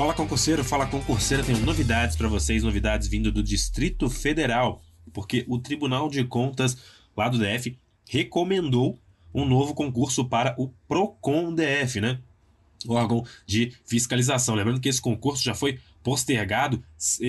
Fala 0.00 0.14
concurseiro, 0.14 0.64
fala 0.64 0.86
concurseira, 0.86 1.42
tenho 1.42 1.58
novidades 1.58 2.16
para 2.16 2.28
vocês, 2.28 2.62
novidades 2.62 3.06
vindo 3.06 3.30
do 3.30 3.42
Distrito 3.42 4.08
Federal, 4.08 4.80
porque 5.12 5.44
o 5.46 5.58
Tribunal 5.58 6.08
de 6.08 6.24
Contas 6.24 6.78
lá 7.16 7.28
do 7.28 7.38
DF 7.38 7.76
recomendou 8.08 8.98
um 9.34 9.44
novo 9.44 9.74
concurso 9.74 10.24
para 10.24 10.54
o 10.56 10.68
Procon 10.88 11.54
DF, 11.54 12.00
né? 12.00 12.18
Órgão 12.88 13.24
de 13.46 13.72
fiscalização. 13.84 14.54
Lembrando 14.54 14.80
que 14.80 14.88
esse 14.88 15.00
concurso 15.00 15.42
já 15.42 15.54
foi 15.54 15.78
postergado 16.02 16.82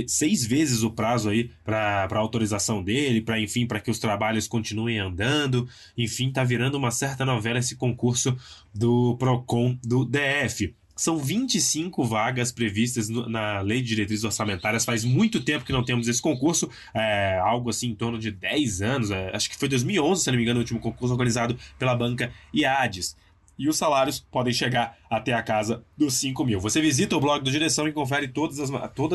seis 0.08 0.46
vezes 0.46 0.84
o 0.84 0.92
prazo 0.92 1.30
aí 1.30 1.52
para 1.64 2.08
autorização 2.20 2.82
dele, 2.84 3.22
para 3.22 3.40
enfim, 3.40 3.66
para 3.66 3.80
que 3.80 3.92
os 3.92 4.00
trabalhos 4.00 4.48
continuem 4.48 5.00
andando. 5.00 5.68
Enfim, 5.98 6.32
tá 6.32 6.44
virando 6.44 6.78
uma 6.78 6.92
certa 6.92 7.26
novela 7.26 7.60
esse 7.60 7.76
concurso 7.76 8.36
do 8.74 9.16
Procon 9.18 9.78
do 9.84 10.06
DF. 10.06 10.74
São 10.96 11.18
25 11.18 12.04
vagas 12.04 12.52
previstas 12.52 13.10
na 13.10 13.60
Lei 13.62 13.82
de 13.82 13.88
Diretrizes 13.88 14.24
Orçamentárias. 14.24 14.86
Faz 14.86 15.04
muito 15.04 15.42
tempo 15.42 15.66
que 15.66 15.72
não 15.72 15.84
temos 15.84 16.08
esse 16.08 16.22
concurso, 16.22 16.70
é, 16.94 17.40
algo 17.40 17.72
assim 17.72 17.90
em 17.90 17.96
torno 17.96 18.20
de 18.20 18.30
10 18.30 18.82
anos. 18.84 19.10
É, 19.10 19.36
acho 19.36 19.50
que 19.50 19.58
foi 19.58 19.68
2011, 19.68 20.24
se 20.24 20.30
não 20.30 20.38
me 20.38 20.44
engano, 20.44 20.60
o 20.60 20.62
último 20.62 20.80
concurso 20.80 21.12
organizado 21.12 21.58
pela 21.80 21.96
banca 21.96 22.32
IADES 22.54 23.16
e 23.62 23.70
os 23.70 23.78
salários 23.78 24.20
podem 24.20 24.52
chegar 24.52 24.98
até 25.08 25.34
a 25.34 25.44
casa 25.44 25.84
dos 25.96 26.16
5 26.16 26.44
mil. 26.44 26.60
Você 26.60 26.82
visita 26.82 27.16
o 27.16 27.20
blog 27.20 27.44
do 27.44 27.52
Direção 27.52 27.88
e 27.88 27.92
confere 27.92 28.28
todos 28.28 28.60
as, 28.60 28.72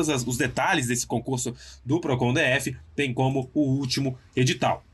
as, 0.09 0.25
os 0.25 0.37
detalhes 0.37 0.87
desse 0.87 1.05
concurso 1.05 1.53
do 1.85 1.99
Procon 1.99 2.33
DF, 2.33 2.77
tem 2.95 3.13
como 3.13 3.51
o 3.53 3.61
último 3.61 4.17
edital. 4.33 4.85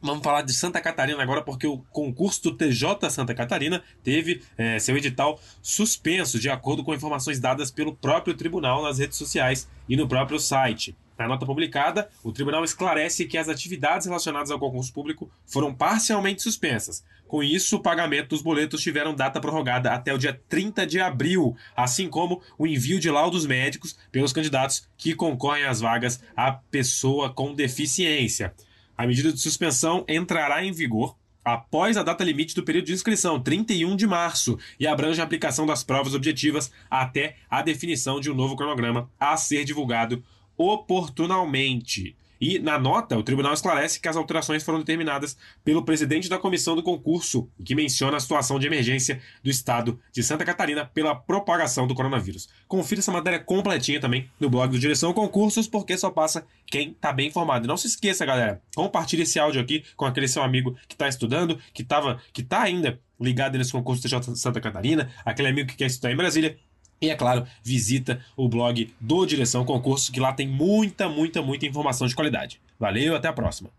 Vamos 0.00 0.24
falar 0.24 0.40
de 0.40 0.54
Santa 0.54 0.80
Catarina 0.80 1.22
agora, 1.22 1.42
porque 1.42 1.66
o 1.66 1.78
concurso 1.90 2.42
do 2.42 2.56
TJ 2.56 3.10
Santa 3.10 3.34
Catarina 3.34 3.84
teve 4.02 4.42
é, 4.56 4.78
seu 4.78 4.96
edital 4.96 5.38
suspenso, 5.60 6.40
de 6.40 6.48
acordo 6.48 6.82
com 6.82 6.94
informações 6.94 7.38
dadas 7.38 7.70
pelo 7.70 7.94
próprio 7.94 8.34
tribunal 8.34 8.82
nas 8.82 8.98
redes 8.98 9.18
sociais 9.18 9.68
e 9.86 9.94
no 9.94 10.08
próprio 10.08 10.40
site. 10.40 10.96
Na 11.18 11.28
nota 11.28 11.46
publicada, 11.46 12.08
o 12.22 12.32
tribunal 12.32 12.64
esclarece 12.64 13.26
que 13.26 13.38
as 13.38 13.48
atividades 13.48 14.06
relacionadas 14.06 14.50
ao 14.50 14.58
concurso 14.58 14.92
público 14.92 15.30
foram 15.46 15.74
parcialmente 15.74 16.42
suspensas. 16.42 17.04
Com 17.28 17.42
isso, 17.42 17.76
o 17.76 17.80
pagamento 17.80 18.30
dos 18.30 18.42
boletos 18.42 18.82
tiveram 18.82 19.14
data 19.14 19.40
prorrogada 19.40 19.92
até 19.92 20.12
o 20.12 20.18
dia 20.18 20.38
30 20.48 20.86
de 20.86 21.00
abril, 21.00 21.56
assim 21.76 22.08
como 22.08 22.42
o 22.58 22.66
envio 22.66 23.00
de 23.00 23.10
laudos 23.10 23.46
médicos 23.46 23.96
pelos 24.10 24.32
candidatos 24.32 24.86
que 24.96 25.14
concorrem 25.14 25.64
às 25.64 25.80
vagas 25.80 26.22
à 26.36 26.52
pessoa 26.52 27.32
com 27.32 27.54
deficiência. 27.54 28.54
A 28.96 29.06
medida 29.06 29.32
de 29.32 29.40
suspensão 29.40 30.04
entrará 30.08 30.64
em 30.64 30.72
vigor 30.72 31.16
após 31.44 31.96
a 31.96 32.02
data 32.02 32.22
limite 32.22 32.54
do 32.54 32.62
período 32.62 32.86
de 32.86 32.92
inscrição, 32.92 33.40
31 33.40 33.96
de 33.96 34.06
março, 34.06 34.58
e 34.78 34.86
abrange 34.86 35.20
a 35.20 35.24
aplicação 35.24 35.66
das 35.66 35.82
provas 35.82 36.14
objetivas 36.14 36.70
até 36.90 37.36
a 37.50 37.62
definição 37.62 38.20
de 38.20 38.30
um 38.30 38.34
novo 38.34 38.56
cronograma 38.56 39.10
a 39.18 39.36
ser 39.36 39.64
divulgado 39.64 40.22
oportunamente. 40.56 42.16
E 42.42 42.58
na 42.58 42.76
nota, 42.76 43.16
o 43.16 43.22
tribunal 43.22 43.54
esclarece 43.54 44.00
que 44.00 44.08
as 44.08 44.16
alterações 44.16 44.64
foram 44.64 44.80
determinadas 44.80 45.36
pelo 45.64 45.84
presidente 45.84 46.28
da 46.28 46.36
comissão 46.36 46.74
do 46.74 46.82
concurso, 46.82 47.48
que 47.64 47.72
menciona 47.72 48.16
a 48.16 48.20
situação 48.20 48.58
de 48.58 48.66
emergência 48.66 49.22
do 49.44 49.48
estado 49.48 50.00
de 50.10 50.24
Santa 50.24 50.44
Catarina 50.44 50.84
pela 50.84 51.14
propagação 51.14 51.86
do 51.86 51.94
coronavírus. 51.94 52.48
Confira 52.66 53.00
essa 53.00 53.12
matéria 53.12 53.38
completinha 53.38 54.00
também 54.00 54.28
no 54.40 54.50
blog 54.50 54.72
do 54.72 54.78
Direção 54.80 55.12
Concursos, 55.12 55.68
porque 55.68 55.96
só 55.96 56.10
passa 56.10 56.44
quem 56.66 56.90
está 56.90 57.12
bem 57.12 57.28
informado. 57.28 57.68
Não 57.68 57.76
se 57.76 57.86
esqueça, 57.86 58.26
galera, 58.26 58.60
compartilhe 58.74 59.22
esse 59.22 59.38
áudio 59.38 59.62
aqui 59.62 59.84
com 59.96 60.04
aquele 60.04 60.26
seu 60.26 60.42
amigo 60.42 60.76
que 60.88 60.96
está 60.96 61.06
estudando, 61.06 61.56
que 61.72 61.82
estava, 61.82 62.20
que 62.32 62.40
está 62.40 62.62
ainda 62.62 63.00
ligado 63.20 63.56
nesse 63.56 63.70
concurso 63.70 64.02
de 64.02 64.36
Santa 64.36 64.60
Catarina, 64.60 65.12
aquele 65.24 65.46
amigo 65.46 65.68
que 65.68 65.76
quer 65.76 65.86
estudar 65.86 66.10
em 66.10 66.16
Brasília 66.16 66.58
e 67.02 67.10
é 67.10 67.16
claro, 67.16 67.44
visita 67.64 68.24
o 68.36 68.48
blog 68.48 68.94
do 69.00 69.26
Direção 69.26 69.64
Concurso, 69.64 70.12
que 70.12 70.20
lá 70.20 70.32
tem 70.32 70.46
muita, 70.46 71.08
muita, 71.08 71.42
muita 71.42 71.66
informação 71.66 72.06
de 72.06 72.14
qualidade. 72.14 72.60
Valeu, 72.78 73.16
até 73.16 73.26
a 73.26 73.32
próxima. 73.32 73.70